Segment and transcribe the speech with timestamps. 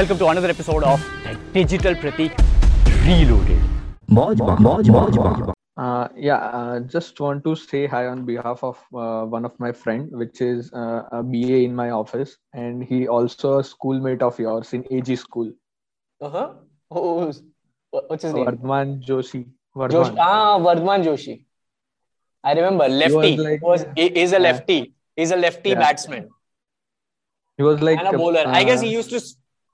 [0.00, 2.32] Welcome to another episode of the Digital Pratik
[3.04, 3.60] Reloaded.
[5.76, 9.72] Uh, yeah, uh, just want to say hi on behalf of uh, one of my
[9.72, 14.38] friend, which is uh, a BA in my office, and he also a schoolmate of
[14.38, 15.52] yours in AG school.
[16.22, 16.54] Uh-huh.
[16.90, 17.30] Oh,
[17.90, 18.46] what's his name?
[18.46, 19.44] Vardman Joshi.
[19.76, 20.16] Josh, Vardman.
[20.18, 21.44] ah, Vardman Joshi.
[22.42, 22.88] I remember.
[22.88, 23.14] Lefty.
[23.16, 24.48] was like- was, he, he's a Yeah.
[24.48, 24.94] lefty.
[25.14, 25.84] He's a lefty Yeah.
[25.84, 26.30] batsman
[27.58, 28.44] He was like and a bowler.
[28.46, 29.20] I guess uh, he used to.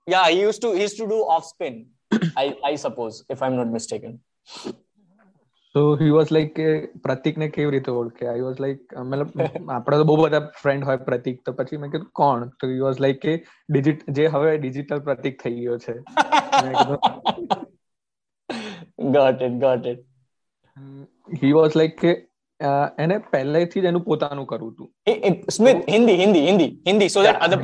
[0.06, 0.72] Yeah, he used to.
[0.72, 1.86] He used to do off spin.
[2.36, 4.20] I I suppose, if I'm not mistaken.
[5.74, 6.66] So he was like કે
[7.06, 9.32] પ્રતિકને કેવી રીતે ઓળખે I was like મતલબ
[9.76, 13.02] આપણા તો બહુ બધા friend હોય પ્રતિક તો પછી મેં કીધું કોણ તો હી વોઝ
[13.06, 13.34] લાઈક કે
[13.74, 15.94] ડિજિટ જે હવે ડિજિટલ પ્રતિક થઈ ગયો છે
[19.18, 19.60] got it.
[19.66, 20.00] Got it.
[21.42, 22.16] He was like કે
[23.04, 27.22] એને પહેલેથી જ એનું પોતાનું કરવું હતું Hey, hey, Smith, Hindi, Hindi, Hindi, Hindi, so
[27.22, 27.58] that Yeah, other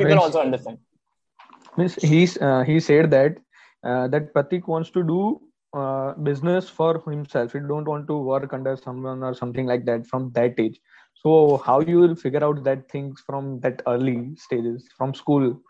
[1.77, 3.39] he's uh, he said that
[3.85, 5.41] uh, that Pratik wants to do
[5.75, 7.53] uh, business for himself.
[7.53, 10.81] He don't want to work under someone or something like that from that age.
[11.14, 15.61] So how you will figure out that things from that early stages from school?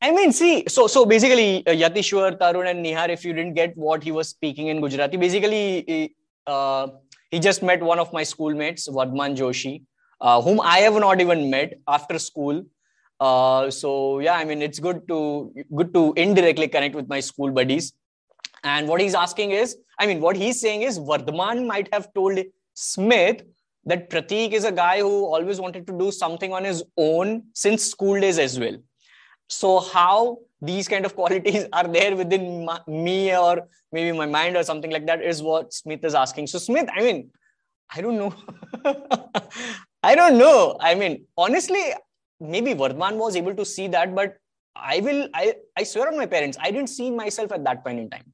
[0.00, 3.76] I mean, see, so so basically, uh, Yatishwar, Tarun, and Nihar, if you didn't get
[3.76, 6.14] what he was speaking in Gujarati, basically,
[6.46, 6.88] uh,
[7.30, 9.82] he just met one of my schoolmates, Vardman Joshi,
[10.20, 12.64] uh, whom I have not even met after school.
[13.20, 17.50] Uh, so yeah, I mean, it's good to good to indirectly connect with my school
[17.50, 17.92] buddies.
[18.64, 22.38] And what he's asking is, I mean, what he's saying is, Vardman might have told
[22.74, 23.42] Smith
[23.84, 27.84] that Pratik is a guy who always wanted to do something on his own since
[27.84, 28.76] school days as well.
[29.48, 34.56] So how these kind of qualities are there within my, me or maybe my mind
[34.56, 36.46] or something like that is what smith is asking.
[36.48, 37.30] So smith i mean
[37.94, 38.34] i don't know.
[40.02, 40.76] I don't know.
[40.80, 41.92] I mean honestly
[42.40, 44.36] maybe vardman was able to see that but
[44.76, 47.98] i will i i swear on my parents i didn't see myself at that point
[47.98, 48.32] in time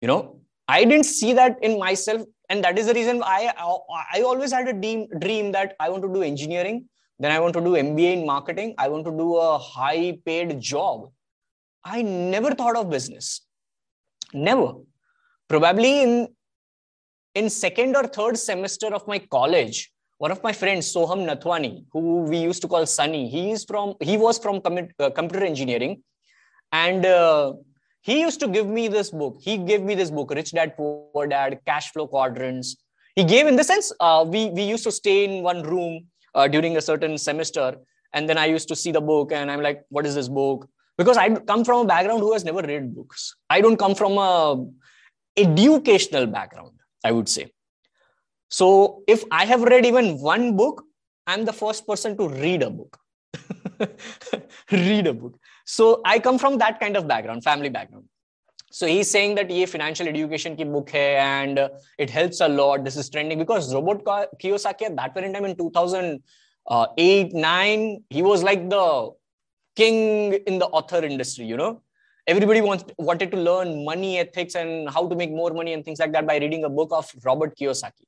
[0.00, 4.04] you know i didn't see that in myself and that is the reason i i,
[4.14, 6.88] I always had a dream dream that i want to do engineering
[7.22, 8.74] then I want to do MBA in marketing.
[8.78, 11.10] I want to do a high paid job.
[11.84, 13.42] I never thought of business.
[14.34, 14.72] Never.
[15.48, 16.28] Probably in,
[17.36, 19.91] in second or third semester of my college,
[20.22, 22.00] one of my friends, Soham Nathwani, who
[22.32, 25.94] we used to call Sunny, he is from he was from commu- uh, computer engineering,
[26.70, 27.54] and uh,
[28.02, 29.38] he used to give me this book.
[29.46, 32.76] He gave me this book, Rich Dad Poor Dad, Cash Flow Quadrants.
[33.16, 36.06] He gave in the sense uh, we we used to stay in one room
[36.36, 37.74] uh, during a certain semester.
[38.14, 40.68] And then i used to see the book and i'm like what is this book?
[40.98, 43.34] Because i come from a background who has never read books.
[43.48, 44.32] I don't come from a
[45.44, 46.72] educational background
[47.10, 47.44] i would say
[48.51, 50.83] so if i have read even one book
[51.27, 52.99] i'm the first person to read a book
[54.71, 58.07] read a book so i come from that kind of background family background
[58.69, 62.47] so he's saying that ये financial education की book है and uh, it helps a
[62.47, 62.83] lot.
[62.83, 68.03] This is trending because Robert Ka- Kiyosaki at that point in time in 2008, 9,
[68.09, 69.11] he was like the
[69.75, 71.81] king in the author industry, you know.
[72.27, 75.99] Everybody wants, wanted to learn money ethics and how to make more money and things
[75.99, 78.05] like that by reading a book of Robert Kiyosaki.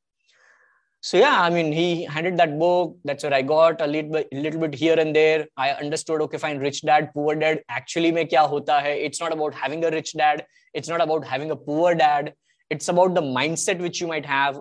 [1.06, 2.96] so yeah i mean he handed that book.
[3.04, 5.46] That's what i got a little bit, little bit here and there.
[5.54, 9.32] I understood okay fine rich dad poor dad actually me, kya hota hai it's not
[9.34, 10.46] about having a rich dad.
[10.72, 12.32] It's not about having a poor dad.
[12.70, 14.60] It's about the mindset which you might have.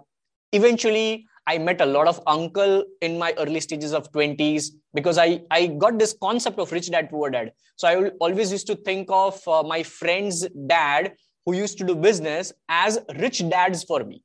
[0.52, 4.68] Eventually i met a lot of uncle in my early stages of 20s
[5.00, 5.28] because i
[5.60, 7.54] i got this concept of rich dad poor dad.
[7.78, 10.44] So i always used to think of uh, my friend's
[10.74, 11.14] dad
[11.46, 14.22] who used to do business as rich dads for me.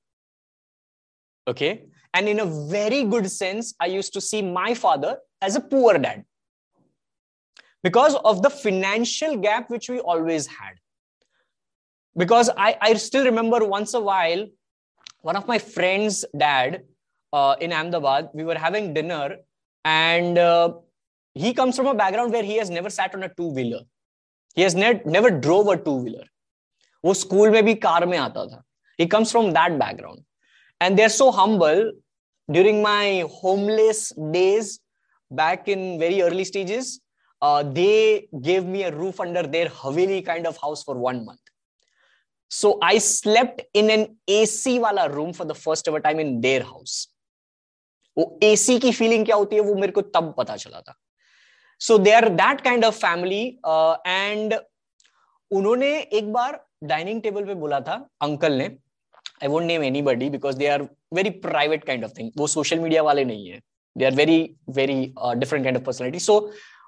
[1.55, 1.73] Okay?
[2.14, 5.98] And in a very good sense, I used to see my father as a poor
[5.98, 6.24] dad
[7.84, 10.76] because of the financial gap which we always had.
[12.16, 14.48] Because I, I still remember once a while,
[15.22, 16.84] one of my friend's dad
[17.32, 19.38] uh, in Ahmedabad, we were having dinner,
[19.84, 20.74] and uh,
[21.34, 23.82] he comes from a background where he has never sat on a two wheeler.
[24.54, 26.26] He has ne- never drove a two wheeler.
[27.06, 28.62] वो school में भी car में आता था
[28.98, 30.24] he comes from that background
[30.81, 31.93] and they're so humble
[32.49, 34.81] during my homeless days
[35.31, 37.01] back in very early stages
[37.43, 41.41] uh, they gave me a roof under their haveli kind of house for one month
[42.51, 46.63] so i slept in an ac wala room for the first ever time in their
[46.73, 46.99] house
[48.19, 50.95] वो AC की feeling क्या होती है वो मेरे को तब पता चला था
[51.81, 53.43] so they are that kind of family
[54.07, 54.55] and
[55.51, 56.59] उन्होंने एक बार
[56.93, 58.69] डाइनिंग टेबल पे बोला था अंकल ने
[59.44, 62.80] I won't name anybody because they are very private kind of thing वो सोशल
[62.80, 63.60] मीडिया वाले नहीं है
[63.96, 64.40] they are very
[64.78, 66.40] very different kind of personality so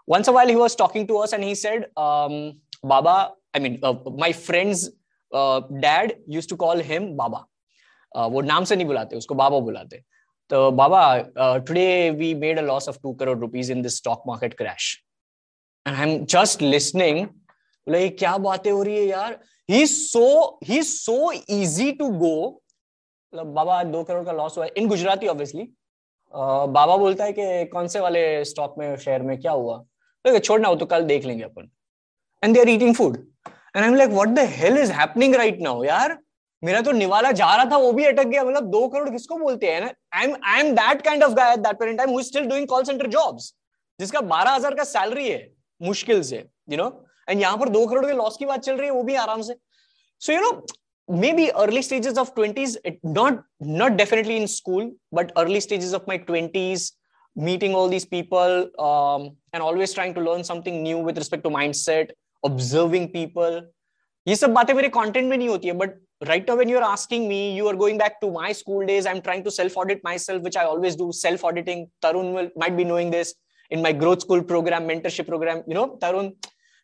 [0.08, 3.80] once a while he was talking to us and he said um, baba i mean
[3.84, 4.90] uh, my friend's
[5.32, 7.40] uh, dad used to call him baba
[8.12, 10.02] uh, वो नाम से नहीं बुलाते उसको बाबा बुलाते
[10.52, 11.00] तो बाबा
[11.68, 14.86] today we made a loss of two crore rupees in this stock market crash
[15.86, 17.26] and I am just listening
[17.91, 19.39] like क्या बातें हो रही है यार?
[19.69, 22.37] He so he so easy to गो
[23.33, 25.69] मतलब बाबा, दो करोड़ का लॉस हुआ है। इन गुजराती ऑब्वियसली
[26.35, 29.77] बाबा बोलता है कि कौन से वाले स्टॉक में शेयर में क्या हुआ?
[30.25, 31.71] तो छोड़ना हो तो कल देख लेंगे अपन.
[32.43, 35.61] And they are eating food and I am like what the hell is happening right
[35.63, 36.19] now यार?
[36.63, 39.67] मेरा तो निवाला जा रहा था, वो भी अटक गया। मतलब दो करोड़ किसको बोलते
[39.67, 39.95] हैं?
[40.15, 42.67] I am I am that kind of guy that point time who is still doing
[42.69, 43.53] call centre jobs
[44.01, 45.47] जिसका बारह हज़ार का सैलरी है,
[45.81, 46.89] मुश्किल से यू नो
[47.31, 49.43] एंड यहाँ पर दो करोड़ के लॉस की बात चल रही है, वो भी आराम
[49.43, 49.55] से।
[50.21, 50.67] So you know
[51.33, 56.19] maybe early stages of twenties not not definitely in school but early stages of my
[56.27, 56.93] twenties
[57.37, 58.71] meeting all these people
[59.55, 63.61] and always trying to learn something new with respect to mindset observing people
[64.27, 66.83] ये सब बातें मेरे content में नहीं होती है but right now when you are
[66.83, 69.79] asking me you are going back to my school days I am trying to self
[69.79, 73.35] audit myself which I always do self auditing Tarun might be knowing this
[73.71, 76.31] in my Growth School programme mentorship programme you know Tarun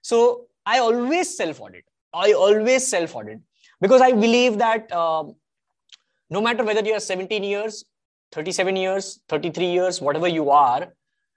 [0.06, 0.20] so
[0.66, 3.40] i always self audit i always self audit
[3.82, 5.36] because i believe that um,
[6.32, 7.84] no matter whether you're 17 years
[8.34, 10.84] 37 years 33 years whatever you are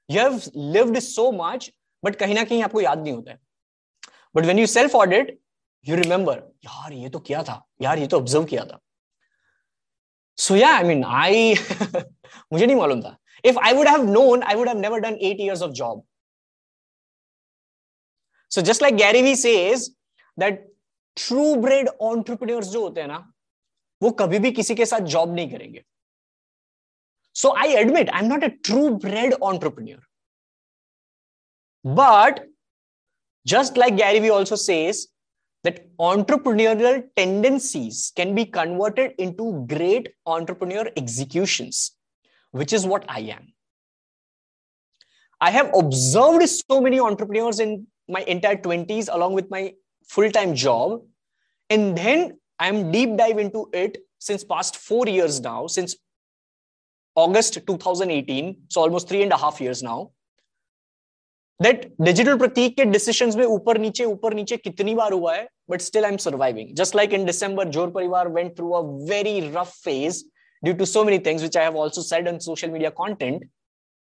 [0.09, 1.71] you have lived so much
[2.03, 3.41] but kahin na kahin aapko yaad nahi hota hai
[4.35, 5.35] but when you self audit
[5.89, 8.79] you remember यार ये तो किया था यार ये तो observe किया था
[10.45, 11.55] सो या आई मीन आई
[12.53, 15.41] मुझे नहीं मालूम था if I would have known I would have never done at
[15.41, 16.03] years of job
[18.51, 19.89] so just like Gary Vee says
[20.39, 20.61] that
[21.17, 23.19] true bred entrepreneurs जो होते हैं ना
[24.03, 25.85] वो कभी भी किसी के साथ जॉब नहीं करेंगे
[27.43, 30.03] so I admit I am not a true bread entrepreneur
[31.85, 32.41] but
[33.47, 35.09] just like Gary Vee also says,
[35.65, 41.97] that entrepreneurial tendencies can be converted into great entrepreneur executions,
[42.55, 43.53] which is what I am.
[45.41, 49.75] I have observed so many entrepreneurs in my entire 20s along with my
[50.11, 51.03] full-time job.
[51.71, 55.97] And then I'm deep dive into it since past four years now, since
[57.17, 58.57] August 2018.
[58.69, 60.11] So almost three and a half years now.
[61.61, 65.81] That digital प्रतीक के decisions में ऊपर नीचे ऊपर नीचे कितनी बार हुआ है but
[65.81, 68.81] still I am surviving just like in December जोर परिवार went through a
[69.11, 70.23] very rough phase
[70.63, 73.49] due to so many things which I have also said on social media content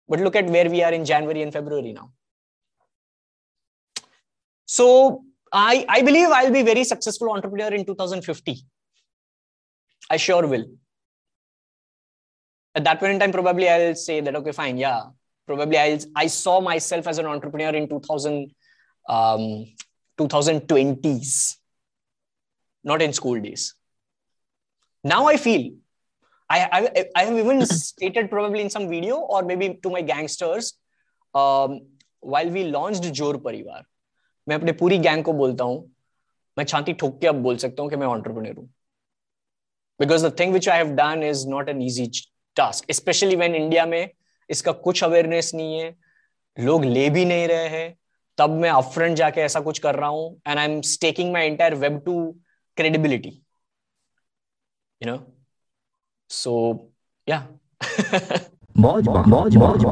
[0.10, 2.08] but look at where we are in January and February now
[4.67, 8.65] So I, I believe I'll be very successful entrepreneur in 2050.
[10.11, 10.67] I sure will.
[12.75, 14.79] At that point in time, probably I'll say that, okay, fine.
[14.79, 15.03] Yeah.
[15.47, 18.51] Probably I'll, I saw myself as an entrepreneur in 2000,
[19.09, 19.67] um,
[20.19, 21.57] 2020s,
[22.85, 23.75] not in school days.
[25.05, 25.73] Now I feel
[26.49, 30.75] I, I, I, have even stated probably in some video or maybe to my gangsters
[31.35, 31.81] um,
[32.21, 33.85] while we launched Jor Parivar.
[34.47, 35.79] मैं अपने पूरी gang को बोलता हूँ।
[36.57, 38.69] मैं छाती ठोक के अब बोल सकता हूँ कि मैं ऑन्टरप्रनर हूँ।
[40.01, 42.07] Because the thing which I have done is not an easy
[42.57, 44.09] task especially when India में
[44.51, 45.95] इसका कुछ अवेयरनेस नहीं है।
[46.57, 47.95] लोग ले भी नहीं रहे हैं।
[48.39, 51.75] तब मैं अपफ्रंट जाके ऐसा कुछ कर रहा हूँ and I am staking my entire
[51.75, 52.15] web to
[52.77, 53.29] credibility
[55.01, 55.17] you know
[56.31, 56.53] so
[57.29, 57.39] या
[58.77, 59.85] मौज मौज मौज